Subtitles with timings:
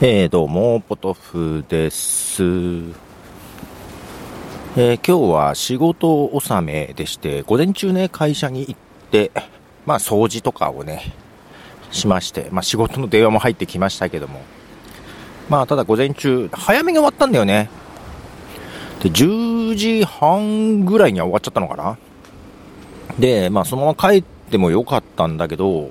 [0.00, 2.44] えー、どうも、ポトフです。
[2.44, 8.76] えー、今日は仕事納めでして、午前中ね、会社に行っ
[9.10, 9.32] て、
[9.86, 11.12] まあ、掃除とかをね、
[11.90, 14.40] しまして、まあ、仕事の電話も入ってきましたけども、
[15.48, 17.68] まあ、ただ午前中、早めに終わったんだよね。
[19.02, 21.98] で、10時半ぐらいには終わっちゃったのかな。
[23.18, 25.90] で、まあ、そのまま帰ってもよかったんだけど、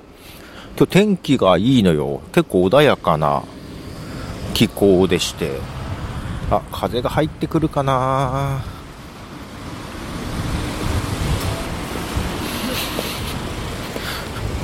[0.78, 2.22] 今日天気がいいのよ。
[2.32, 3.42] 結構穏やかな
[4.58, 5.52] 気候でして、
[6.50, 8.60] あ、風が入ってくるかな。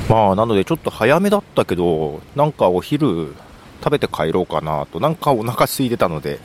[0.09, 3.37] まあ、なのでちょっと早めだったけど、なんかお昼
[3.85, 6.41] 食べて帰ろうかなと、なんかお腹空いてたので。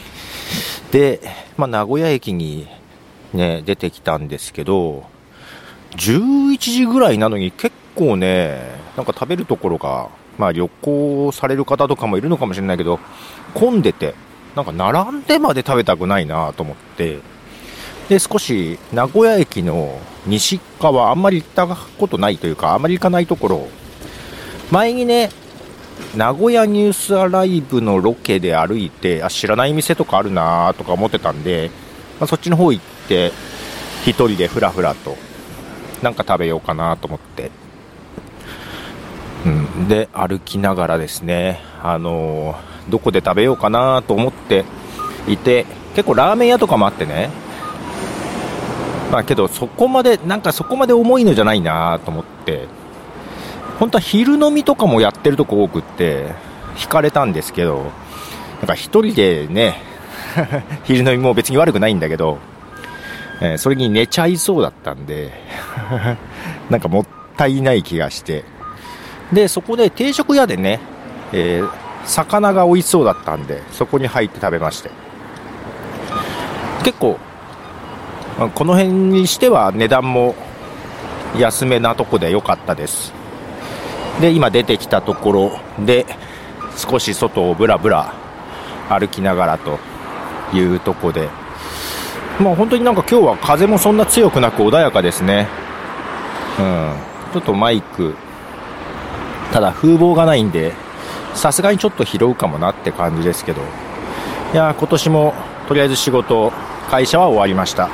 [0.92, 1.20] で、
[1.56, 2.68] まあ、名古屋駅に
[3.32, 5.04] ね、出てきたんですけど、
[5.92, 8.60] 11時ぐらいなのに結構ね、
[8.94, 13.00] なんか食べるところがまあ、旅行される方とかもいるのかもしれないけど、
[13.54, 14.14] 混んでて、
[14.54, 17.18] なんか並んでまで食べたくないなと思って、
[18.08, 23.68] で、少し名古屋駅の西側、あんまり行ったことないというか、あんまり行かないところ、
[24.70, 25.30] 前にね、
[26.16, 31.70] 名古屋ニュースアライブのロケで歩いて、あ、知らない店とかあるなとか思ってたんで、
[32.20, 33.32] まあ、そっちの方行って、
[34.04, 35.16] 1人でふらふらと、
[36.02, 37.50] なんか食べようかなと思って。
[39.46, 44.64] うん、で歩きながらですね、あのー、どこで食べようかなと思って
[45.28, 45.64] いて
[45.94, 47.30] 結構ラーメン屋とかもあってね。
[49.10, 52.66] まあけどそこまでなんかそこまで重いのじゃないなと思って
[53.78, 56.26] 本当は昼飲みとかもやってるとこ多くって
[56.80, 57.76] 引かれたんですけど
[58.58, 59.80] なんか1人でね
[60.84, 62.38] 昼飲みも別に悪くないんだけど、
[63.40, 65.32] えー、それに寝ちゃいそうだったんで
[66.68, 68.44] なんかもったいない気がして。
[69.32, 70.80] で、そこで定食屋でね、
[71.32, 71.70] えー、
[72.04, 74.90] 魚が美味しそうだったんで、そこに入って食べまして。
[76.84, 77.18] 結構、
[78.54, 80.34] この辺にしては値段も
[81.36, 83.12] 安めなとこで良かったです。
[84.20, 86.06] で、今出てきたところで、
[86.76, 88.14] 少し外をぶらぶら
[88.88, 89.78] 歩きながらと
[90.54, 91.28] いうとこで、
[92.40, 95.48] まあ本当になんか今日は風もそんな強くなく穏やかですね。
[96.58, 96.94] うん。
[97.32, 98.14] ちょっとマイク
[99.52, 100.72] ただ風貌がないんで、
[101.34, 103.62] さすがにちょっと拾うかもなって感じですけど、
[104.52, 105.34] いや今年も
[105.68, 106.52] とりあえず仕事、
[106.90, 107.90] 会社は終わりました。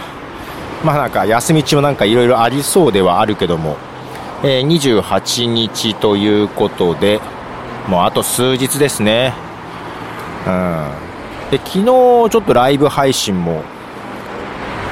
[0.84, 3.76] まあなんか休み中もなんかいろいろありそうではあるけども、
[4.42, 7.20] えー、28日ということで、
[7.88, 9.34] もうあと数日ですね。
[10.46, 10.90] うん。
[11.50, 13.62] で、昨日ちょっとライブ配信も、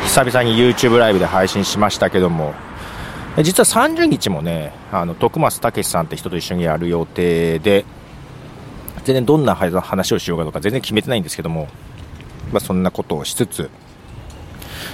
[0.05, 2.55] 久々に YouTube ライブで配信しましたけども、
[3.38, 7.87] 実は30日もね、あの徳松武さんって人と一緒にやる予定で、
[9.04, 11.66] 全然どんな話をしようかとか全然決めてないんですけども、
[12.53, 13.70] まあ、そんなことをしつつ、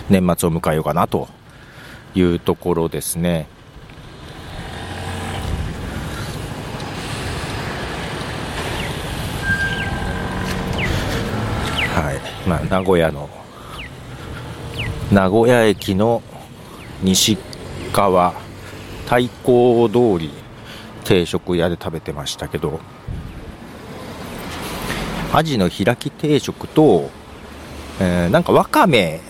[0.09, 1.29] 年末を迎えようかなと
[2.15, 3.49] いうところですね。
[11.93, 12.49] はい。
[12.49, 13.29] まあ、名古屋の、
[15.11, 16.23] 名古屋駅の
[17.03, 17.37] 西
[17.93, 18.33] 川
[19.05, 20.31] 太鼓通り
[21.05, 22.81] 定食屋で食べてましたけど
[25.33, 27.11] アジの開き定食と、
[28.01, 29.21] えー、なんかわかめ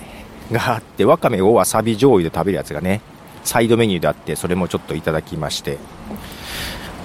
[0.50, 3.00] があってわかめをわさび醤油で食べるやつがね
[3.44, 5.78] サイドメニューであってそれもちょっといただきまして。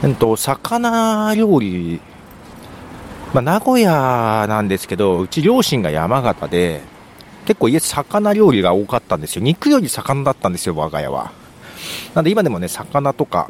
[0.04, 2.02] うんと魚料理
[3.34, 6.82] まあ、名古屋なんですけどうち両親が山形で
[7.46, 9.42] 結構家魚料理が多かったんですよ。
[9.44, 11.32] 肉より魚だったんですよ我が家は。
[12.14, 13.50] なんで今でもね、魚とか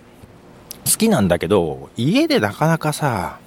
[0.86, 3.40] 好きなんだけど、家でなかなかさ、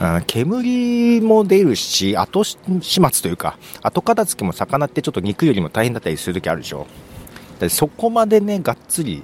[0.00, 6.86] うん、煙も出るし、後始末というか、後片付けも魚ってちょっと肉よりも大変だったりする時あるでしょ。
[7.60, 9.22] だそこまでね、がっつり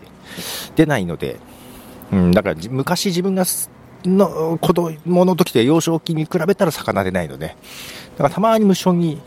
[0.76, 1.36] 出ないので、
[2.12, 3.44] うん、だから昔自分が
[4.04, 7.56] の子供の時で幼少期に比べたら魚出ないので、
[8.16, 9.20] だからたまに無性に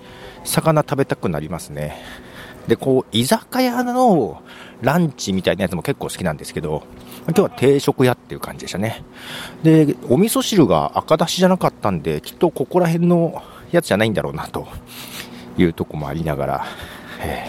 [0.44, 1.98] 魚食べたくなりますね。
[2.68, 4.42] で、こう、居酒屋の
[4.82, 6.84] ランチみたいなやつも結構好きなんですけど、
[7.26, 9.04] 今日は定食屋っていう感じでしたね。
[9.64, 14.68] で、お味噌汁が赤だしじゃなかったんで、きっとここら辺のやつじゃないんだろうな、と
[15.58, 16.66] いうとこもありながら、
[17.22, 17.48] え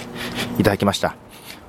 [0.56, 1.16] ー、いただきました。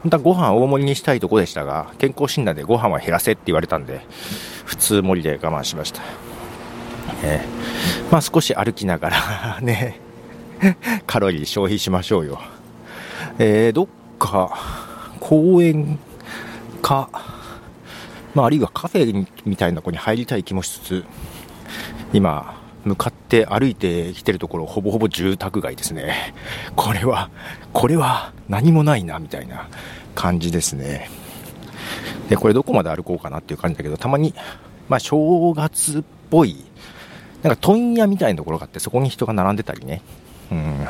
[0.04, 4.02] 本当はご飯大盛りにしたいとこでしたが、健康診断でご飯は減らせって言われたんで、
[4.66, 6.02] 普通盛りで我慢しました。
[7.24, 10.02] えー、まあ少し歩きながら ね、
[11.08, 12.42] カロリー消費しましょうよ。
[13.40, 13.88] えー、どっ
[14.20, 14.83] か
[15.24, 15.98] 公園
[16.82, 17.10] か、
[18.36, 21.06] まあ、あるいはカフェみたいなとこに入りたい気もしつつ、
[22.12, 26.34] 今、向かって歩いてきてるところ、ほぼほぼ住宅街ですね。
[26.76, 27.30] これは、
[27.72, 29.70] これは何もないな、みたいな
[30.14, 31.10] 感じですね。
[32.28, 34.34] で、これどこまで歩こうかなっていう感じだけど、たまに、
[34.90, 36.66] まあ、正月っぽい、
[37.44, 40.02] なんか問屋みたいなところがあって、そこに人が並んでたりね。
[40.52, 40.86] うん。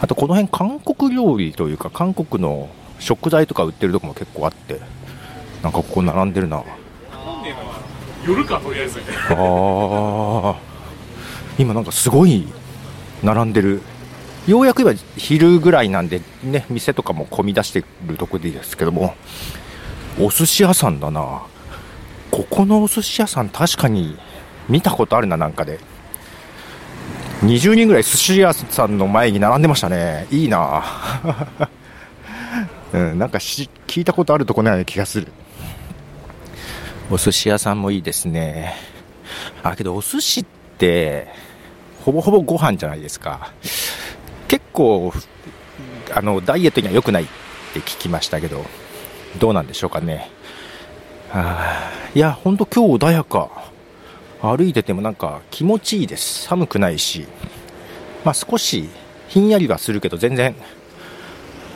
[0.00, 2.68] あと、この辺、韓国料理というか、韓国の
[3.02, 4.80] 食材とか売ってるとこも結構あって、
[5.60, 6.62] なんかここ並んでるな。
[8.24, 9.00] 夜か、とりあえず。
[9.30, 10.56] ああ。
[11.58, 12.46] 今なんかすごい
[13.22, 13.82] 並んでる。
[14.46, 19.14] ようやく今昼ぐらいなんでね、店とかも混み出してるとこでいいですけども、
[20.20, 21.42] お寿司屋さんだな。
[22.30, 24.16] ここのお寿司屋さん確かに
[24.68, 25.80] 見たことあるな、なんかで。
[27.42, 30.28] 20人ぐらい寿司屋さんの前に並んでましたね。
[30.30, 30.84] いいな
[32.92, 35.28] うん、なんか聞いたことあるとこない気がする。
[37.10, 38.74] お寿司屋さんもいいですね。
[39.62, 40.46] あ、けどお寿司っ
[40.78, 41.28] て、
[42.04, 43.52] ほぼほぼご飯じゃないですか。
[44.48, 45.12] 結構、
[46.14, 47.26] あの、ダイエットには良くないっ
[47.72, 48.64] て聞きましたけど、
[49.38, 50.30] どうなんでしょうかね。
[52.14, 53.72] いや、ほんと今日穏やか。
[54.42, 56.42] 歩いててもなんか気持ちいいです。
[56.42, 57.26] 寒くないし。
[58.24, 58.88] まあ少し
[59.28, 60.54] ひんやりはするけど全然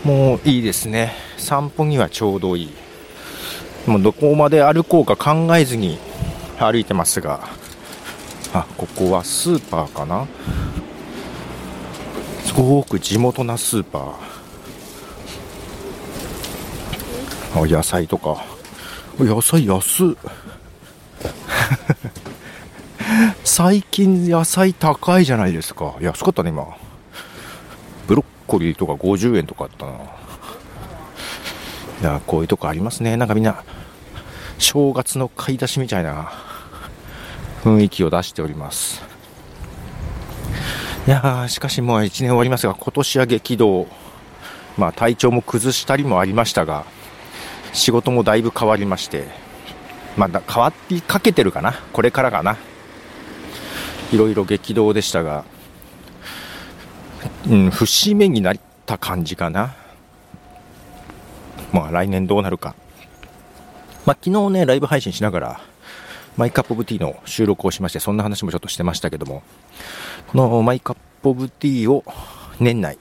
[0.04, 1.12] もういいですね。
[1.37, 2.70] 散歩にはちょうどいい。
[3.87, 5.98] もうどこまで歩こうか考えずに
[6.58, 7.48] 歩いてますが、
[8.52, 10.26] あ、ここはスーパーかな
[12.44, 17.62] すごく地元なスーパー。
[17.62, 18.44] あ、野菜とか。
[19.19, 20.16] 野菜安っ。
[23.44, 25.94] 最近野菜高いじゃないですか。
[26.00, 26.76] 安かったね、今。
[28.46, 29.93] ッコリとか50円とかあったな。
[32.00, 33.16] いや、こういうとこありますね。
[33.16, 33.62] なんかみんな、
[34.58, 36.32] 正月の買い出しみたいな
[37.64, 39.02] 雰囲気を出しております。
[41.06, 43.87] いやー、しかしもう1年終わりますが、今年は激動。
[44.76, 46.84] まあ体調も崩したりもありましたが、
[47.72, 49.28] 仕事もだいぶ変わりまして、
[50.16, 51.75] まだ変わりかけてるかな。
[51.93, 52.56] これからかな。
[54.12, 55.44] いろいろ激動でしたが、
[57.48, 58.56] うん、節目になっ
[58.87, 59.76] た感じかな。
[61.72, 62.75] まあ来年どうなるか。
[64.04, 65.60] まあ昨日ね、ライブ配信しながら、
[66.37, 69.44] マイカップオブティーの収録をしまして、そんな話もちょっとしてましたけども、
[70.26, 72.04] このマイカップオブティーを
[72.58, 72.98] 年内、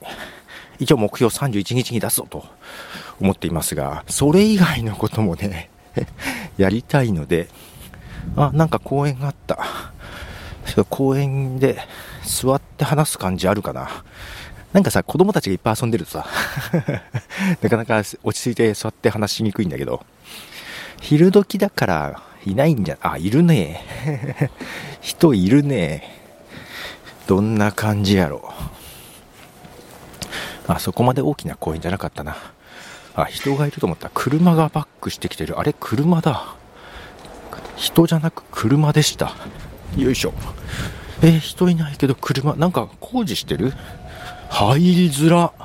[0.77, 2.45] 一応目標31日に出すぞと
[3.19, 5.71] 思っていますが、それ以外のこともね、
[6.57, 7.47] やりたいので、
[8.35, 9.57] あ、なんか公園があった。
[10.89, 11.79] 公園で
[12.25, 13.89] 座って話す感じあるかな。
[14.73, 16.27] なんかさ、子供たちがいっぱい遊んでるとさ、
[17.61, 20.05] なかなか落ち着いて座って話しにくいんだけど、
[21.01, 24.49] 昼時だからいないんじゃ、あ、いるね。
[25.01, 26.21] 人いるね。
[27.27, 28.53] どんな感じやろ。
[30.67, 32.35] あ、そこまで大きな公園じゃなかったな。
[33.15, 34.11] あ、人がいると思った。
[34.13, 35.57] 車がバックしてきてる。
[35.59, 36.55] あれ、車だ。
[37.77, 39.35] 人じゃなく車でした。
[39.95, 40.33] よいしょ。
[41.21, 43.73] え、人いないけど車、なんか工事してる？
[44.49, 45.53] 入りづら。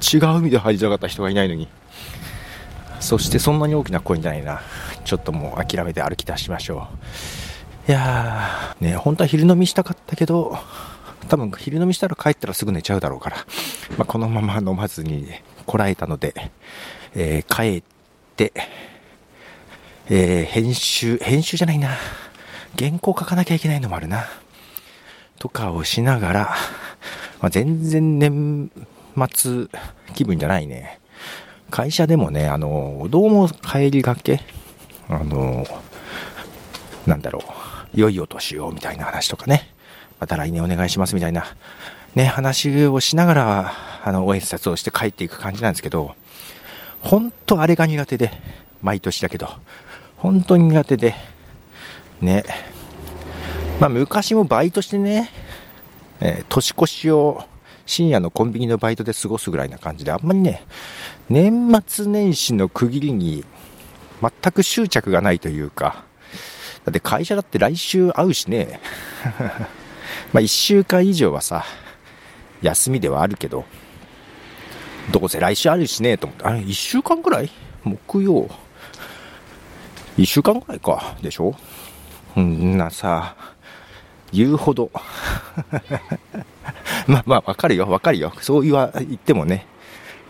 [0.00, 1.68] 違う意味で入りづらかった人がいないのに。
[3.00, 4.60] そしてそんなに大きな声じゃないな。
[5.04, 6.88] ちょっともう諦めて歩き出しましょ
[7.88, 7.90] う。
[7.90, 10.58] いやー、ね、本当は昼飲みしたかったけど、
[11.28, 13.36] 多分昼飲みしたら帰ったらすぐ寝ちゃうだろうから、
[13.98, 15.28] まあ、このまま飲まずに
[15.66, 16.50] こらえたので、
[17.14, 17.82] えー、帰っ
[18.36, 18.52] て、
[20.08, 21.90] えー、編集、編集じゃないな。
[22.78, 24.24] 原稿書かなきゃいけないのもあるな。
[25.38, 26.40] とかをしながら、
[27.40, 28.70] まあ、全然年
[29.32, 29.66] 末
[30.14, 31.00] 気分じゃないね。
[31.70, 34.40] 会社でもね、あの、どうも帰りがけ、
[35.08, 35.66] あの、
[37.06, 39.68] なんだろう、良いお年をみたいな話とかね、
[40.20, 41.44] また来年お願いしますみたいな、
[42.14, 43.72] ね、話をしながら、
[44.04, 46.14] あの、応援拶をして帰っていく感じなんですけど、
[47.02, 48.30] 本当あれが苦手で、
[48.80, 49.48] 毎年だけど、
[50.16, 51.14] 本当に苦手で、
[52.20, 52.44] ね。
[53.80, 55.30] まあ昔もバイトしてね、
[56.20, 57.44] えー、年越しを
[57.86, 60.62] 深夜のコンビニのバイトで過ごすぐらいな感じで、あんまりね、
[61.28, 63.44] 年末年始の区切りに
[64.22, 66.04] 全く執着がないというか、
[66.84, 68.80] だって会社だって来週会うしね、
[70.32, 71.64] まあ1週間以上はさ、
[72.62, 73.64] 休みではあるけど、
[75.10, 77.50] どうせ来週あるしね、と思って、あれ、1週間ぐらい？
[77.82, 78.48] 木曜
[80.16, 81.54] ？1週間ぐらいか、でしょ？
[82.40, 83.36] んなさ、
[84.32, 84.90] 言うほど。
[87.06, 88.32] まあまあ、わかるよ、わかるよ。
[88.40, 89.66] そう言わ、言ってもね、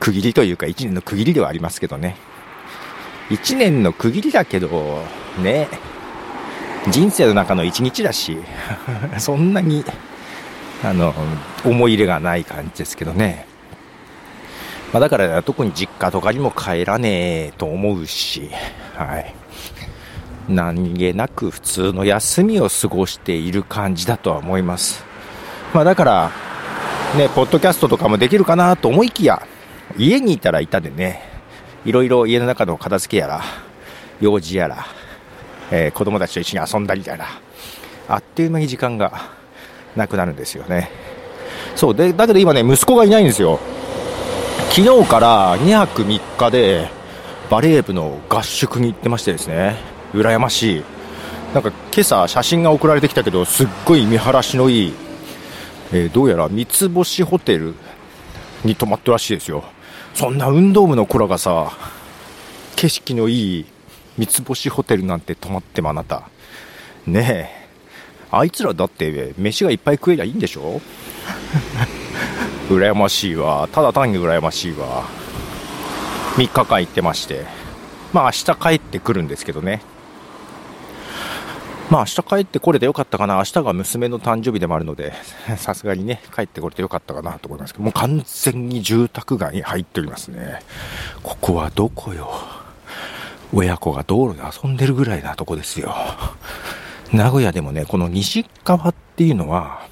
[0.01, 2.17] 区切りというか、1年の区切りではありますけどね。
[3.31, 5.03] 1年の区切りだけど、
[5.43, 5.69] ね、
[6.91, 8.37] 人生の中の一日だし、
[9.19, 9.85] そんなに、
[10.83, 11.15] あの、
[11.65, 13.47] 思い入れがない感じですけどね。
[14.93, 18.51] まあ、だから特に実家とかにも帰らねえと思うし、
[18.95, 19.35] はい。
[20.49, 25.05] 何気なく普通の休みを過ごしている感じだとは思います。
[25.73, 26.31] まあだから、
[27.17, 29.47] ね、ポッドキャストとかもできるかなと思いきや、
[29.97, 31.23] 家にいたらいたでね、
[31.85, 33.43] いろいろ家の中の片付けやら、
[34.21, 34.87] 用事やら、
[35.71, 37.27] えー、子供たちと一緒に遊んだりやら、
[38.09, 39.31] あっという間に時間が
[39.97, 40.91] なくなるんですよね。
[41.75, 43.59] そう、で、だけど今ね、息子がいないんですよ。
[44.71, 46.89] 昨日から2泊3日で、
[47.51, 50.83] バレー部の合宿に行ってましてですね、羨ましい。
[51.52, 54.94] なんか今朝写真が送られてきたけど、すっごい見晴らしのいい、
[55.92, 57.75] えー、どうやら三つ星ホテル
[58.64, 59.64] に泊まってるらしいですよ。
[60.14, 61.73] そんな運動部の子らがさ、
[62.76, 63.66] 景色のいい
[64.16, 66.28] 三つ星ホテルなんて泊まってもあなた。
[67.06, 67.64] ねえ。
[68.30, 70.80] あいつらだって飯がいっぱい食えりゃいいんでしょ？
[72.68, 73.68] 羨ましいわ。
[73.71, 75.04] ただ単に羨ましいわ。
[76.37, 77.44] 3日間行ってまして。
[78.12, 79.83] まあ明日帰ってくるんですけどね。
[81.91, 83.37] まあ明日帰ってこれてよかったかな。
[83.37, 85.12] 明日が娘の誕生日でもあるので、
[85.59, 90.61] さすがにね、帰ってこれてよかったかなと思いますけど、もう完全に住宅街に入っておりますね。
[91.23, 92.31] ここはどこよ。
[93.53, 95.95] 親子が道路で遊んでるぐらいなとこですよ。
[97.12, 99.87] 名古屋でもね、この西側っていうのは、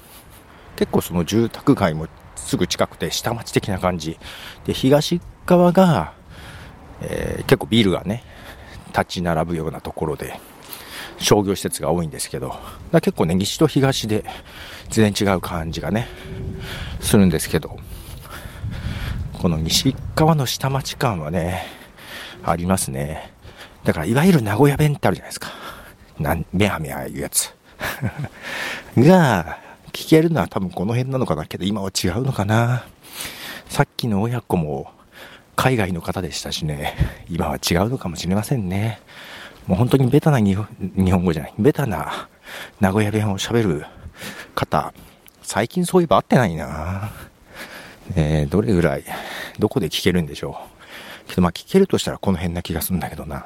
[0.75, 4.17] 結構その住宅街もすぐ近くて下町的な感じ。
[4.65, 6.13] で、東側が、
[7.01, 8.23] えー、結構ビルがね、
[8.87, 10.39] 立ち並ぶようなところで、
[11.23, 12.55] 商業施設が多いんですけど、
[12.91, 14.25] だ結構ね、西と東で
[14.89, 16.07] 全然違う感じがね、
[16.99, 17.79] するんですけど、
[19.41, 21.65] この西側の下町感はね、
[22.43, 23.31] ありますね。
[23.85, 25.49] だからいわゆる名古屋弁ってあるじゃないですか。
[26.19, 27.53] なん、めはめは言うやつ。
[28.97, 29.57] が、
[29.93, 32.83] 聞けるのは多分この辺なのかなけど、今は違うのかな。
[33.69, 34.91] さっきの親子も
[35.55, 36.95] 海外の方でしたしね、
[37.29, 38.99] 今は違うのかもしれませんね。
[39.67, 42.29] もう本当にベタな日本日本語じゃない、ベタな
[42.79, 43.85] 名古屋弁を喋る
[44.55, 44.93] 方、
[45.41, 47.11] 最近そういえば会ってないな。
[48.15, 49.03] えー、どれぐらい、
[49.59, 50.57] どこで聞けるんでしょ
[51.27, 51.29] う。
[51.29, 53.45] けどまあ聞けるとしたらこの辺な気がするんだけどな。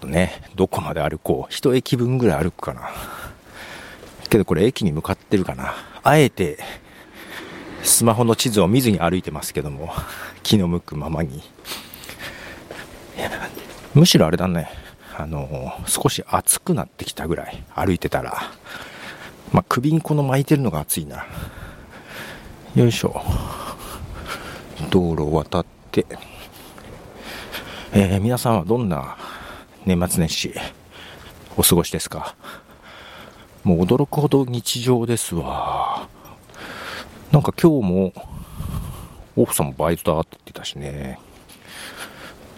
[0.00, 1.52] とね、どこまで歩こう。
[1.52, 2.90] 一駅分ぐらい歩くかな。
[4.28, 5.74] けどこれ駅に向かってるかな。
[6.02, 6.58] あえて、
[7.82, 9.92] スマホの地図を見ずに歩いてますけども、
[10.42, 11.42] 気の向くままに。
[13.94, 14.70] むしろあれだね、
[15.20, 18.40] あの、少し暑くなってきたぐらい歩いてたら、
[19.52, 21.26] まあ、首にこの巻いてるのが暑いな。
[22.76, 23.20] よいしょ。
[24.90, 26.06] 道路を渡って、
[27.92, 29.16] えー、皆さんはどんな
[29.84, 30.54] 年末年始、
[31.56, 32.36] お過ごしですか？
[33.64, 36.06] もう驚くほど日常ですわ。
[37.32, 38.12] なんか今日も、
[39.34, 41.18] 奥さんもバイトだって言ってたしね。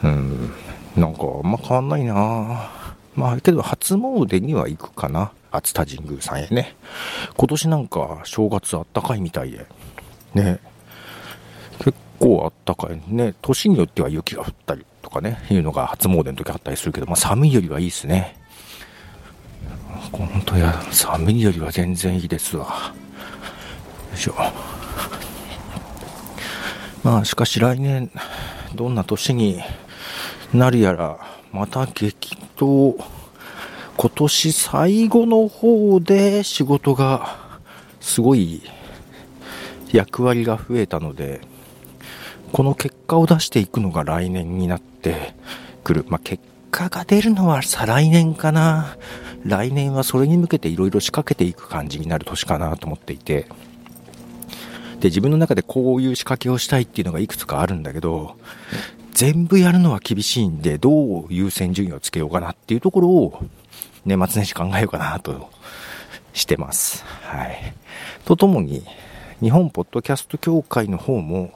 [0.03, 0.53] うん、
[0.97, 2.71] なんかあんま変わんないな
[3.15, 5.33] まあけど初詣には行くかな。
[5.53, 6.77] 熱田神宮さんへね。
[7.37, 9.67] 今年なんか正月あったかいみたいで。
[10.35, 10.61] ね。
[11.79, 13.01] 結構あったかい。
[13.09, 13.35] ね。
[13.43, 18.37] 年によっては雪が降ったりとかね、いうのが初詣の時あったりするけど、まあ寒いよりはいいですね。
[20.13, 22.95] 本当や、寒いよりは全然いいですわ。
[24.11, 24.35] よいしょ。
[27.03, 28.11] まあしかし来年、
[28.75, 29.61] どんな年に
[30.53, 31.19] なるやら、
[31.53, 33.01] また激闘、
[33.97, 37.61] 今年最後の方で仕事が
[38.01, 38.63] すごい
[39.93, 41.41] 役割が増えたので、
[42.53, 45.35] この結果を出していくのが来年になって
[45.85, 46.05] くる。
[46.09, 46.43] まあ、結
[46.73, 48.97] 果が出るのは再来年かな。
[49.45, 53.47] 来年はそれに向けていろいろ仕掛けていく感じになる年かなと思っていて。
[54.99, 58.37] で、自分の中でこういう仕掛けをしたいっていうのがいくつかあるんだけど、
[59.13, 63.43] 全部やるのは厳しいんで、どう優先順位をつけようかなっていうところを、
[64.05, 65.51] 年末年始考えようかなと
[66.33, 67.05] してます。
[67.23, 67.75] はい。
[68.25, 68.85] とともに、
[69.41, 71.53] 日本ポッドキャスト協会の方も、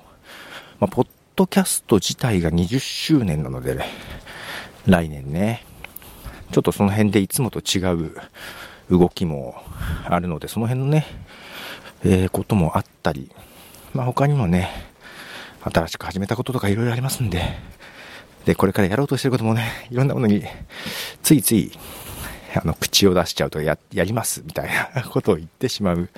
[0.80, 1.06] まあ、ポッ
[1.36, 3.86] ドキャスト自体が20周年なので、ね、
[4.86, 5.64] 来年ね、
[6.52, 8.12] ちょっとその辺でいつもと違う
[8.90, 9.56] 動きも
[10.04, 11.06] あるので、その辺のね、
[12.04, 13.30] えー、こともあったり、
[13.92, 14.93] まあ、他にもね、
[15.64, 17.42] 新しく始めたこととかいろいろありますんで、
[18.44, 20.44] で、これからやろうとしてることもね、いろんなものに、
[21.22, 21.72] ついつい、
[22.54, 26.08] あの、口を出しちゃうとや、やりますみたいなことを言ってしまう。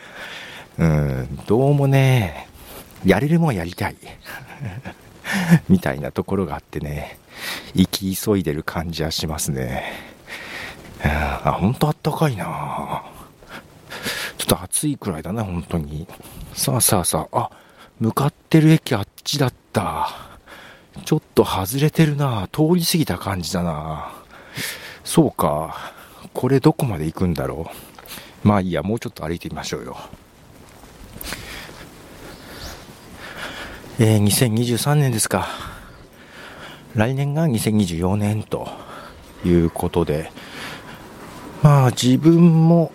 [0.78, 2.48] うん、どうもね、
[3.04, 3.96] やれるもんやりたい。
[5.68, 7.18] みたいなところがあってね、
[7.74, 9.84] 生き急いでる感じはしますね。
[11.02, 13.02] あ、ほんとあったかいな
[14.38, 16.06] ちょっと暑いくらいだな、本当に。
[16.52, 17.50] さあさあさあ、あ、
[18.00, 20.08] 向かっってる駅あっちだった。
[21.04, 24.12] ちょっと外れてるな通り過ぎた感じだな
[25.04, 25.92] そうか。
[26.32, 27.70] これどこまで行くんだろ
[28.44, 28.48] う。
[28.48, 29.96] まあいいや、もうちょっと歩いてみましょうよ。
[33.98, 35.48] えー、2023年ですか。
[36.94, 38.68] 来年が2024年と
[39.44, 40.30] いうことで、
[41.62, 42.92] まあ自分も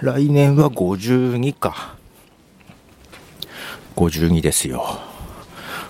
[0.00, 1.97] 来年は52か。
[3.98, 5.00] 52ですよ。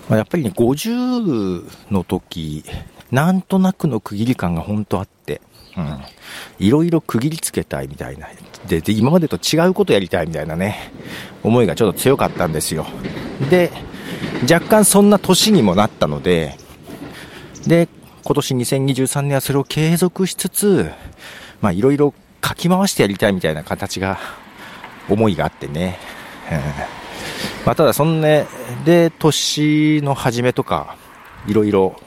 [0.09, 2.65] まあ、やっぱりね、50の時、
[3.11, 5.43] なんとなくの区切り感が本当あって、
[5.77, 5.99] うん。
[6.59, 8.29] いろいろ区切りつけたいみたいな。
[8.67, 10.91] で、で今までと違うことやりたいみたいなね、
[11.43, 12.87] 思いがちょっと強かったんですよ。
[13.51, 13.71] で、
[14.51, 16.57] 若干そんな年にもなったので、
[17.67, 17.89] で、
[18.25, 20.91] 今年2023年はそれを継続しつつ、
[21.61, 24.19] まあいろいろかき回してやりたいみたいな形が、
[25.11, 25.99] 思いがあってね。
[26.51, 26.98] うん
[27.69, 28.47] まあただそんな、
[28.87, 30.97] で、年の初めとか、
[31.47, 32.01] いろいろ、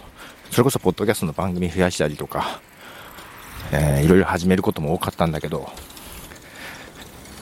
[0.49, 2.59] それこそポッドキャストの番組増やしたりとか、
[3.71, 5.69] えー、いろいろ始めることも多かったんだけど、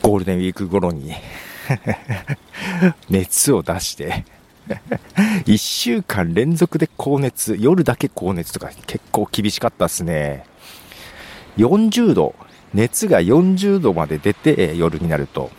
[0.01, 1.13] ゴールデンウィーク頃に
[3.09, 4.25] 熱を出して
[5.47, 10.43] 1週間連続で高熱、夜だけ高熱とか結構厳しかったっすね。
[11.55, 12.35] 40度、
[12.73, 15.51] 熱が40度まで出て夜になると、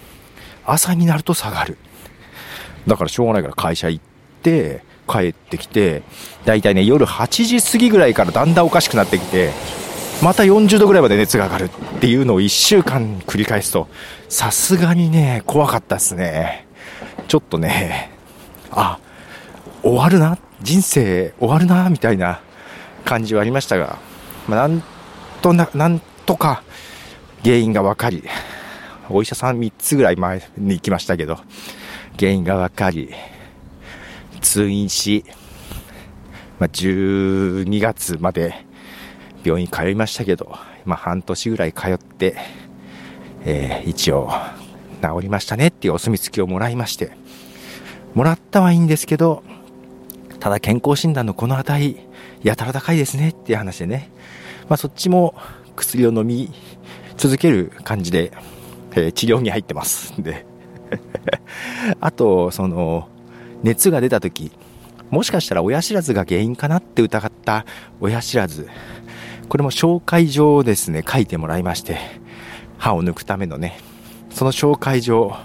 [0.67, 1.79] 朝になると下がる。
[2.87, 4.05] だからしょうがないから会社行っ
[4.43, 6.03] て、帰ってきて、
[6.45, 9.51] だいたいね、夜8時過ぎぐらいからだんだんおかしくなってきて、
[10.23, 11.69] また40度ぐらいまで熱が上がるっ
[12.01, 13.89] ていうのを1週間繰り返すと、
[14.29, 16.67] さすがにね、怖かったっすね。
[17.27, 18.13] ちょっとね、
[18.71, 18.99] あ、
[19.83, 22.41] 終わるな、人生終わるな、みたいな
[23.05, 23.99] 感じはありましたが、
[24.47, 24.83] まあ、なん
[25.43, 26.62] とな、なんとか
[27.43, 28.23] 原因が分かり、
[29.09, 31.38] お医者さん3つぐらい前に行きましたけど、
[32.20, 33.14] 原因が分かり、
[34.42, 35.24] 通院し、
[36.59, 38.66] まあ、12月まで
[39.42, 40.54] 病院通いましたけど、
[40.85, 42.37] まあ、半年ぐらい通って、
[43.46, 44.30] えー、一応
[45.00, 47.12] 治りましたねっていうお墨付きをもらいまして、
[48.14, 49.42] もらったはいいんですけど、
[50.40, 51.96] ただ健康診断のこの値、
[52.42, 54.11] やたら高いですねっていう話でね、
[54.68, 55.35] まあ、そっちも
[55.74, 56.52] 薬を飲み
[57.16, 58.30] 続ける感じで、
[58.92, 60.22] えー、治療に入ってますん。
[60.22, 60.50] で、
[62.00, 63.09] あと、その、
[63.62, 64.52] 熱が出た時、
[65.11, 67.66] もしかしたら親知らずが原因かなって疑った
[68.00, 68.68] 親知らず、
[69.48, 71.98] これも紹介状をですね、書いてもらいまして、
[72.78, 73.78] 歯を抜くためのね、
[74.30, 75.37] その紹介状、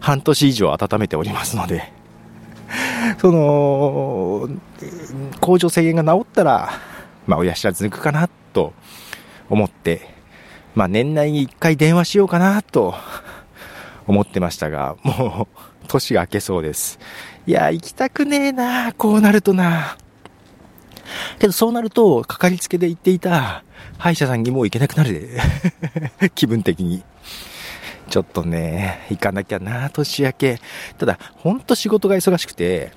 [0.00, 1.92] 半年以上温めておりますので、
[3.20, 4.48] その、
[5.40, 6.70] 甲状腺炎が治ったら、
[7.26, 8.74] まあ親知らず抜くかなと
[9.48, 10.08] 思って、
[10.74, 12.94] まあ年内に一回電話しようかなと
[14.08, 16.98] 思ってましたが、もう年が明けそうです。
[17.46, 19.96] いや、行きたくねえなこうなるとな
[21.38, 23.62] けどそうなると、かかりつけで行っていた
[23.98, 25.40] 歯医者さんにもう行けなくなるで
[26.34, 27.04] 気分的に。
[28.08, 30.60] ちょっとね、行かなきゃな、年明け。
[30.96, 32.92] ただ、ほんと仕事が忙しくて、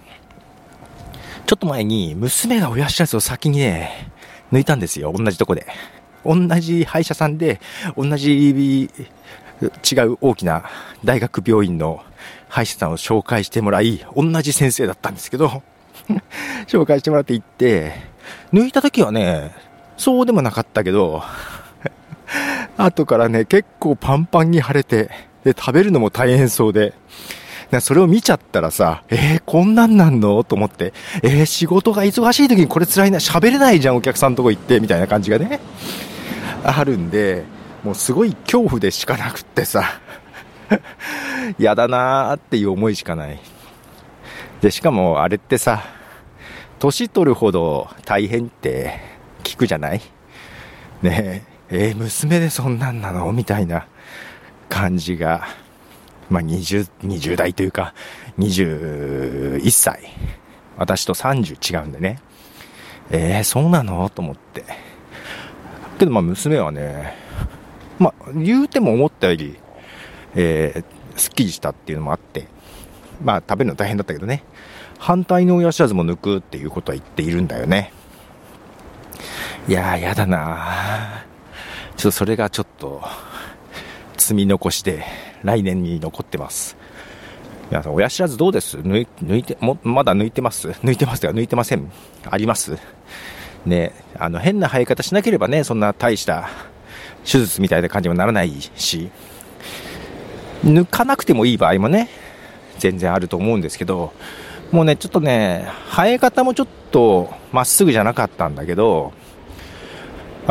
[1.45, 4.10] ちょっと前に娘が親知らずを先にね、
[4.54, 5.67] 抜いたんですよ、同じとこで。
[6.24, 7.60] 同じ歯医者さんで、
[7.97, 8.80] 同じ
[9.62, 10.63] 違う大きな
[11.04, 12.04] 大学病院の
[12.50, 15.63] 歯医者さんを紹介してもらい、同じ先生だったんですけど、
[16.67, 17.93] 紹介してもらって行って、
[18.54, 19.56] 抜いた時はね、
[19.97, 21.24] そうでもなかったけど、
[22.78, 25.10] 後からね、結構パンパンに腫れて、
[25.43, 26.93] で、食べるのも大変そうで、
[27.80, 30.43] それを見ちゃったらさ、えー、こんなんなんの？
[30.43, 30.93] と思って、
[31.24, 35.62] えー、仕事が忙しい時にこれ辛いな、喋れないじゃん、お客さんとこ行って、みたいな感じがね、
[36.65, 37.45] あるんで、
[37.84, 39.84] もうすごい恐怖でしかなくってさ、
[41.58, 43.39] 嫌だなーっていう思いしかない。
[44.62, 45.84] で、しかもあれってさ、
[46.80, 49.00] 年取るほど大変って
[49.44, 50.02] 聞くじゃない？
[51.02, 53.32] ねえ、えー、娘でそんなんなの？
[53.34, 53.88] みたいな
[54.70, 55.48] 感じが、
[56.30, 57.94] まあ、20、20代というか、
[58.39, 60.00] 21歳。
[60.78, 62.20] 私と30違うんでね。
[63.10, 64.08] えー、そうなの？
[64.10, 64.63] と思って。
[65.98, 67.13] けどまあ娘はね、
[68.02, 69.58] まあ、言うても思ったより、
[70.34, 72.48] えー、すっきりしたっていうのもあって、
[73.24, 74.44] まあ、食べるの大変だったけどね、
[74.98, 77.94] 反対の親知らずも抜くっていうことは言っているんだよね。
[79.68, 81.26] いやー、やだな
[81.96, 83.04] ちょっとそれがちょっと、
[84.18, 85.04] 積み残して、
[85.44, 86.76] 来年に残ってます。
[87.70, 88.80] 皆さん、親知らずどうです？
[88.80, 90.70] 抜い抜いて、も、まだ抜いてます？
[90.70, 91.92] 抜いてますか抜いてません。
[92.30, 92.78] あります。
[93.66, 96.50] ね、あの、変な生え方しなければね、そんな大した
[97.23, 99.10] 手術みたいな感じもならないし、
[100.63, 102.10] 抜かなくてもいい場合もね、
[102.79, 104.13] 全然あると思うんですけど、
[104.71, 109.12] もうね、ちょっとね、生え方もちょっとまっすぐじゃなかったんだけど、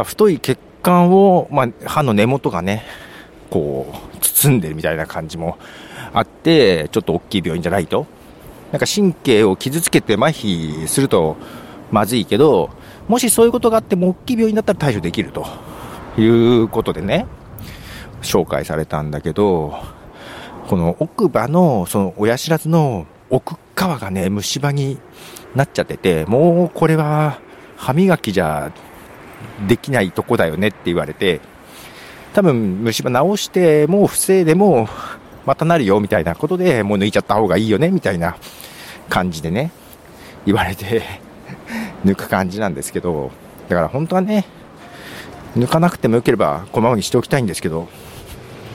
[0.04, 2.84] 太い血管を、まあ、歯の根元がね、
[3.50, 5.58] こう、包んでるみたいな感じも
[6.12, 8.06] あって、ちょっと大きい病院じゃないと。
[8.72, 11.36] なんか神経を傷つけて麻痺すると
[11.90, 12.70] まずいけど、
[13.08, 15.44] もしそういうことがあっても大きい病院だったら対処できると
[16.20, 17.26] いうことでね、
[18.22, 19.74] 紹介されたんだけど、
[20.68, 24.98] この奥歯の、その親知らずの奥側がね、虫歯に
[25.54, 27.40] なっちゃってて、もうこれは
[27.76, 28.72] 歯磨きじゃ
[29.66, 31.40] できないとこだよねって言われて、
[32.34, 34.88] 多分虫歯直してもう防いでも
[35.46, 38.36] またなるよみたいなことでもう抜いちゃった方がいいよねみたいな
[39.08, 39.72] 感じでね、
[40.46, 41.02] 言われて
[42.04, 43.30] 抜く感じなんですけど、
[43.68, 44.44] だから本当はね、
[45.56, 47.88] 抜かなくてもよければこままにしておきたいんですけど、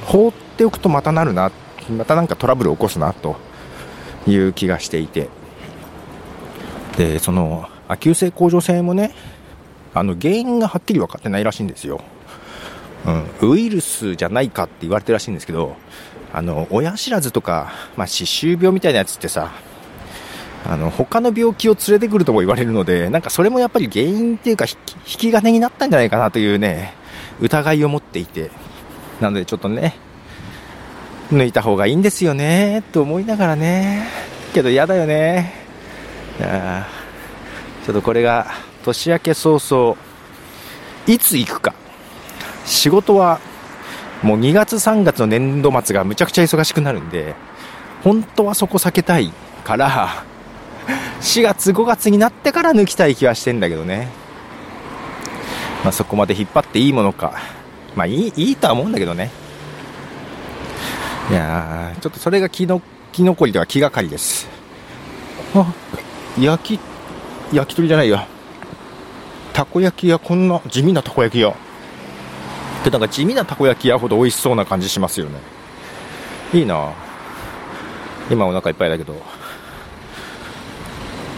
[0.06, 1.52] 放っておくとまたなるな、
[1.90, 3.38] またなんかトラブルを起こすなと
[4.28, 5.30] いう気がしていて、
[6.98, 9.14] で、その、亜急性甲状腺もね、
[9.94, 12.02] あの原因がはっきり分かってないらしいんですよ。
[13.42, 15.76] うん、ウイルスじゃないかって言われてるらしいんですけど、
[16.34, 19.52] あの、親知らずとか、まあ、歯周病みたいなやつってさ、
[20.68, 26.94] あの、他の病気を連れてくるとも言われるので、なんかそれもやっぱり原因っていうか、引き金になったんじゃないかなというね、
[27.40, 28.50] 疑いを持っていて、
[29.22, 29.96] なのでちょっとね、
[31.32, 34.08] 抜いた方がいいんですよね、と思いながらね、
[34.54, 35.54] けど嫌だよね。
[36.40, 36.88] いや
[37.86, 38.48] ちょっとこれが、
[38.84, 39.96] 年明け早々、
[41.06, 41.76] いつ行くか。
[42.66, 43.40] 仕事は、
[44.24, 47.36] もう2月3月の年度末がむちゃくちゃ忙しくなるんで、
[48.04, 49.32] 本当はそこ避けたい
[49.64, 50.26] から、
[51.22, 54.10] 4月5月になってから抜きたい気はしてんだけどね。
[55.84, 57.34] まあ、そこまで引っ張っていいものか。
[57.96, 59.32] まあいい、いいとは思うんだけどね。
[61.30, 64.48] いやー、ちょっとそれが気の、気残りでは気がかりです。
[65.56, 65.74] あ、
[66.40, 66.80] 焼き、
[67.56, 68.20] 焼き鳥じゃないよ。
[69.54, 71.56] たこ焼き屋、こんな地味なたこ焼き屋。
[72.84, 75.40] で、なんか地味なたこ焼き屋ほど美味しそうな感じしますよね。
[76.54, 76.92] いいな
[78.30, 79.22] 今お腹いっぱいだけど。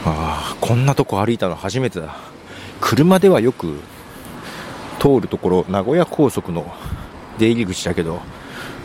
[0.05, 2.15] ああ、こんなとこ歩いたの初めてだ。
[2.79, 3.79] 車ではよく
[4.99, 6.71] 通るところ、名古屋高速の
[7.37, 8.21] 出入り口だけど、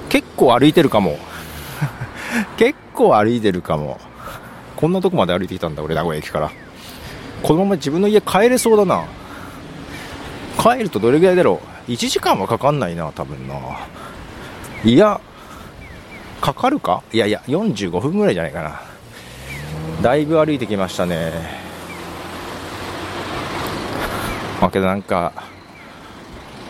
[0.09, 1.18] 結構歩いてるかも。
[2.57, 4.01] 結構歩いてるかも。
[4.77, 6.51] こんなとこまで歩いてきたんだ、俺、名古屋駅から。
[7.42, 9.05] このまま自分の家帰れそうだな。
[10.61, 13.55] 帰るとどれぐらいだろう ?1 時間はかかんないな、多分な。
[14.85, 15.20] いや、
[16.40, 17.03] かかるか？
[17.12, 18.81] いやいや、45分ぐらいじゃないかな。
[20.03, 21.31] だいぶ歩いてきましたね。
[24.61, 25.33] まあけどなんか、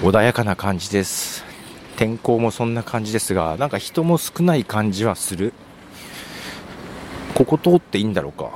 [0.02, 1.42] 穏やかな感じです。
[1.96, 5.54] 天候もそんな感じですが、なんか人も少ない感じはする。
[7.34, 8.50] ここ通っていいんだろうか。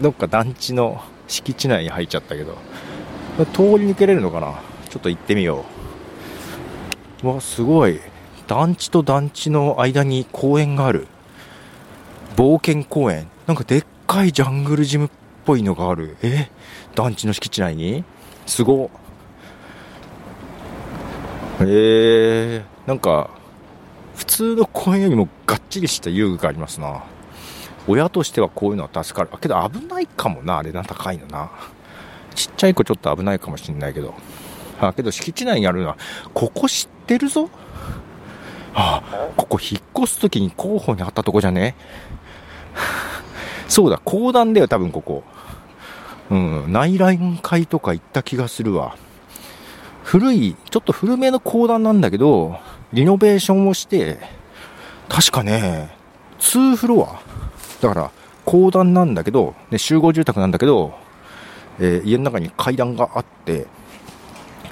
[0.00, 2.56] どっか団地の敷地内に入っちゃったけど。
[3.52, 4.54] 通り抜けれるのかな
[4.88, 5.66] ちょっと行ってみよ
[7.22, 7.28] う。
[7.28, 8.00] わ、すごい。
[8.46, 11.06] 団地と団地の間に公園がある。
[12.34, 13.28] 冒険公園。
[13.46, 15.10] なんかでっかいジャングルジムっ
[15.44, 16.16] ぽいのがある。
[16.22, 16.50] え？
[16.94, 18.04] 団地の敷地内に？
[18.46, 18.90] すご。
[21.60, 23.30] えー、なんか、
[24.16, 27.04] 普通の公園よりもがっちりした遊具がありますな。
[27.88, 29.30] 親としてはこういうのは助かる。
[29.32, 31.50] あ、けど危ないかもな、あれな、高いのな。
[32.34, 34.14] ちっちゃい子ちょっと危ないかもしんないけど。
[34.80, 35.98] あ、けど敷地内にあるのは、
[36.32, 37.50] ここ知ってるぞ？
[38.74, 39.02] あ、
[39.36, 41.74] ここ引っ越す時に候補にあったとこじゃね？
[43.70, 45.22] そうだ、公団だよ、多分ここ。
[46.28, 48.96] うん、内覧会とか行った気がするわ。
[50.02, 52.58] 古い、ちょっと古めの公団なんだけど、
[52.92, 54.18] リノベーションをして、
[55.08, 55.94] 確かね、
[56.40, 57.20] 2フロア。
[57.80, 58.10] だから、
[58.44, 60.94] 公団なんだけど、ね、集合住宅なんだけど、
[61.78, 63.68] えー、家の中に階段があって、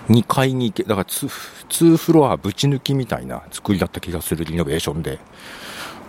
[0.08, 1.28] 2階に行け、だから 2,
[1.68, 5.20] 2フロアぶち抜きみたいな作りだった気がするリノベーションで。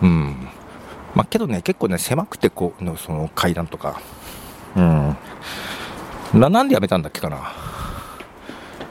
[0.02, 0.49] うん。
[1.15, 4.02] まあ、けどね、結構ね、狭くてこう、のその階段とか。
[4.76, 5.17] うん。
[6.34, 7.52] な、なんでやめたんだっけかな。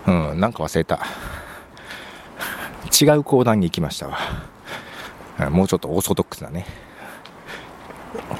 [0.06, 1.00] うん、なんか忘れた。
[3.00, 4.18] 違う講談に行きましたわ。
[5.50, 6.66] もうちょっとオーソドックスだね。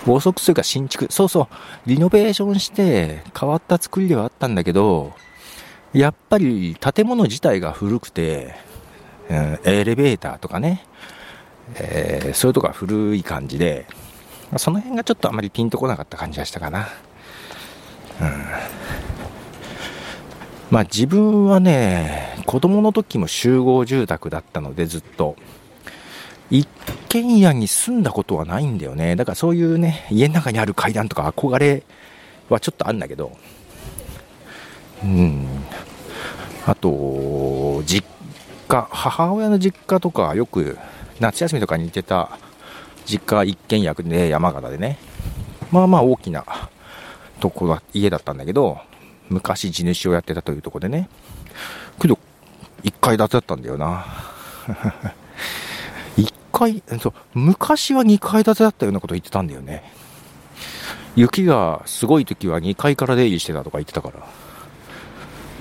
[0.06, 1.06] オーソドックスというか新築。
[1.10, 1.46] そうそう。
[1.86, 5.12] リノベーションして変わった作りではあったんだけど、
[5.92, 8.54] やっぱり建物自体が古くて、
[9.30, 10.84] うん、エレベーターとかね、
[11.76, 13.86] えー、そういうとこが古い感じで、
[14.56, 16.88] その辺がちょっとあまりピンとこなかった感じがしたかな。
[18.20, 18.44] うん。
[20.70, 25.36] まあ自分はね、子供の時も集合住宅だったのでずっと、
[26.50, 26.66] 一
[27.08, 29.16] 軒家に住んだことはないんだよね。
[29.16, 31.82] だからそういうね、家の中にある階段とか憧れ
[32.48, 33.32] はちょっとあんだけど、
[35.04, 35.46] うん。
[36.66, 38.06] あと、実
[38.66, 40.78] 家、母親の実家とかよく
[41.20, 42.38] 夏休みとかに行ってた
[43.04, 44.98] 実家一軒家で山形でね、
[45.70, 46.44] まあまあ大きな
[47.40, 48.78] とこだ、家だったんだけど、
[49.28, 51.08] 昔地主をやってたというとこでね。
[52.00, 52.18] けど、
[52.84, 54.06] 1階建てだったんだよな。
[56.16, 59.92] 1階、そう、昔は2階建てだったようなこと言ってたんだよね。
[61.16, 64.14] 雪がすごい時は2階から出入りしてたとか言ってたから。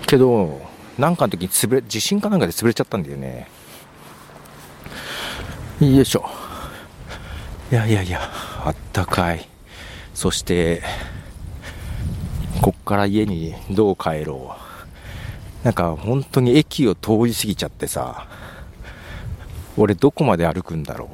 [0.06, 0.62] けど、
[0.98, 3.48] なんかの時に潰れ、地震かなんかで潰れちゃったんだよね。
[5.80, 6.26] よいしょ。
[7.72, 8.20] いやいやいや、
[8.66, 9.48] あったかい。
[10.14, 10.82] そして、
[12.62, 14.56] こっから家にどう帰ろ
[15.64, 15.66] う。
[15.66, 18.28] なんか本当に駅を通り過ぎちゃってさ、
[19.78, 21.10] 俺どこまで歩くんだろ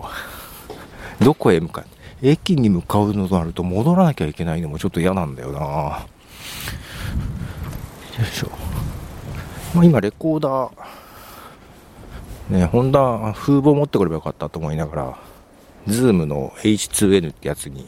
[1.19, 1.23] う。
[1.23, 1.85] どこへ向かう？
[2.21, 6.07] 駅に向かうのとなると戻らなきゃいけないのもちょっと嫌なんだよなよ
[8.21, 8.51] いしょ。
[9.75, 10.71] まあ今レコーダー、
[12.49, 15.17] ね、ホンダ風貌持ってこればよかったと思いながら、
[15.87, 17.87] ズームの H2N ってやつに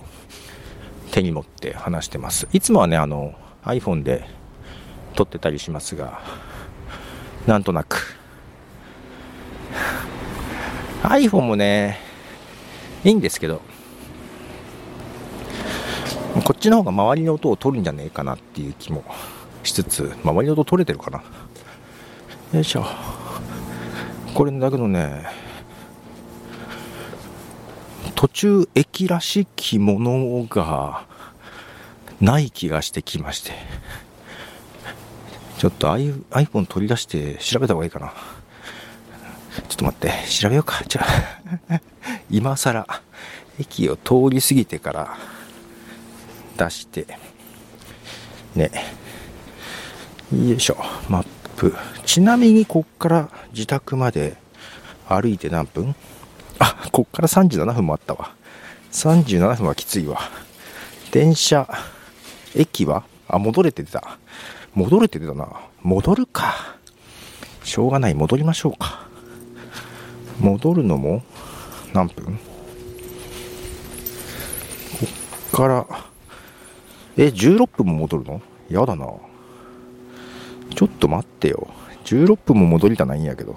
[1.12, 2.48] 手に持って話してます。
[2.54, 4.26] いつもはね、あの、iPhone で
[5.16, 6.22] 撮ってたりしますが、
[7.48, 8.18] なんとなく。
[11.04, 12.00] iPhone もね、
[13.04, 13.62] いいんですけど、
[16.44, 19.04] こっちの方が周りの音を取るんじゃねえかなっていう気も
[19.64, 21.24] しつつ、周りの音取れてるかな。
[22.54, 22.86] よいしょ。
[24.36, 25.24] これだけどね、
[28.16, 31.06] 途中駅らしきものが
[32.20, 33.54] ない気がしてきまして。
[35.58, 38.12] ちょっと iPhone 取り出して調べた方がいいかな。
[39.70, 40.84] ちょっと待って、調べようか。
[40.86, 41.06] じゃ
[41.70, 41.80] あ、
[42.30, 42.86] 今更、
[43.58, 45.18] 駅を通り過ぎてから
[46.58, 47.08] 出して、
[48.54, 48.70] ね。
[50.34, 51.74] よいしょ、マップ。
[52.06, 54.36] ちなみに、こっから自宅まで
[55.08, 55.96] 歩いて何分？
[56.60, 58.34] あ、こっから37分もあったわ。
[58.92, 60.20] 37分はきついわ。
[61.12, 61.68] 電車、
[62.56, 63.04] 駅は？
[63.28, 64.18] あ、戻れて出た。
[64.74, 65.48] 戻れて出たな。
[65.82, 66.78] 戻るか。
[67.64, 68.14] しょうがない。
[68.14, 69.08] 戻りましょうか。
[70.40, 71.24] 戻るのも
[71.94, 72.26] 何分？
[72.26, 72.42] こ
[75.48, 75.88] っから、
[77.18, 78.42] え、16分も戻るの？
[78.70, 79.08] やだな。
[80.74, 81.68] ちょっと待ってよ。
[82.06, 83.56] 16分も戻りたないんやけど。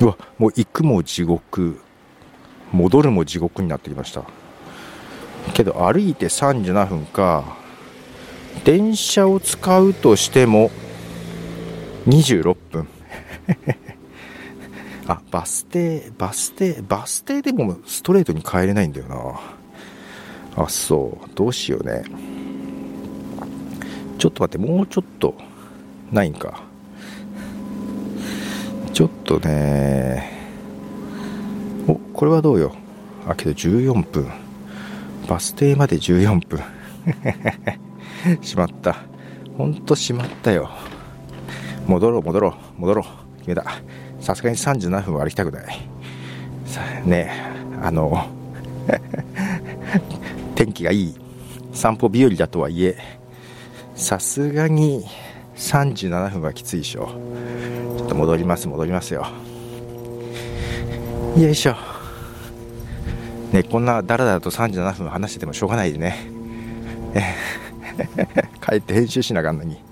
[0.00, 1.80] うわ、もう行くも地獄。
[2.72, 4.24] 戻るも地獄になってきました。
[5.52, 7.56] けど歩いて37分か
[8.64, 10.70] 電車を使うとしても
[12.06, 12.88] 26分
[15.06, 19.06] あバス停バス停バス停でもストレートに帰れないんだよ
[20.56, 22.02] なあそうどうしようね
[24.18, 25.34] ちょっと待ってもうちょっと
[26.12, 26.62] ないんか
[28.92, 30.32] ちょっとね
[31.86, 32.74] おこれはどうよ
[33.26, 34.28] あけど14分
[35.28, 36.60] バス停まで14分
[38.42, 38.96] しまった。
[39.56, 40.70] ほんとしまったよ。
[41.86, 43.38] 戻ろう、戻ろう、戻ろう。
[43.38, 43.64] 決めた。
[44.20, 45.64] さすがに37分は歩きたくない。
[46.66, 47.30] さね
[47.82, 48.26] あの、
[50.54, 51.14] 天気がいい
[51.72, 52.96] 散歩日和だとはいえ、
[53.98, 55.04] さすがに
[55.56, 57.08] 37分はきついでしょ。
[57.98, 59.26] ちょっと戻ります、戻りますよ。
[61.36, 61.74] よいしょ。
[63.52, 66.30] ね、こんなだらだらと37分話しててもしょうがないでね。
[68.64, 69.82] 帰って編集しなあかんのに。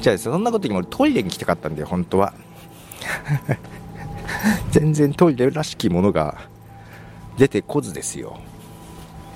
[0.00, 2.34] じゃあ、そんなことよりもトイレに来たかったんだよ、本当は。
[4.72, 6.36] 全然トイレらしきものが
[7.38, 8.40] 出てこずですよ。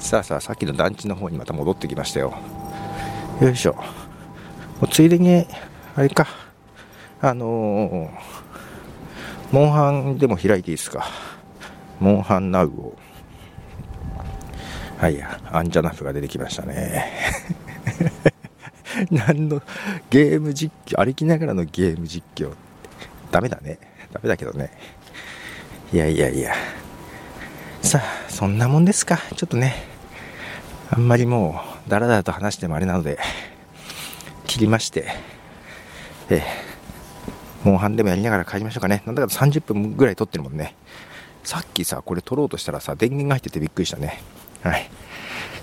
[0.01, 2.35] さあさあ、さっきの団地の方にまた戻ってきましたよ。
[3.41, 3.77] よいしょ。
[4.91, 5.45] ついでに、
[5.97, 6.27] あれか、
[7.21, 8.11] あのー、
[9.51, 11.07] モンハンでも開いていいですか。
[11.99, 12.97] モンハンナウを。
[14.99, 17.13] はいや、アンジャナフが出てきましたね。
[19.11, 19.61] 何の
[20.11, 22.53] ゲーム実況、歩きながらのゲーム実況。
[23.33, 23.79] ダメだね。
[24.13, 24.71] ダメだけどね。
[25.93, 26.55] いやいやいや。
[27.83, 29.19] さあ、そんなもんですか。
[29.35, 29.75] ちょっとね、
[30.91, 33.19] あんまりもう、だらだらと話してもあれなので、
[34.47, 35.07] 切りまして、
[36.31, 36.43] ええ、
[37.65, 39.03] モンハンでもやりながら帰りましょうかね。
[39.07, 40.75] なんだか30分ぐらい撮ってるもんね。
[41.43, 44.23] さっきさ、これ撮ろうとしたらさ、電源が入っててびっくりしたね。
[44.63, 44.91] はい。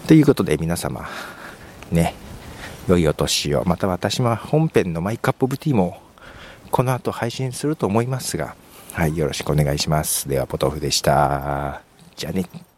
[0.08, 1.08] ということで皆様、
[1.92, 2.14] ね、
[2.88, 3.64] 良いお年を。
[3.66, 6.02] また私も本編のマイカップオブティーも
[6.70, 8.56] この後配信すると思いますが、
[8.94, 10.30] はい、よろしくお願いします。
[10.30, 11.82] では、ポトフでした。
[12.16, 12.71] じゃあね。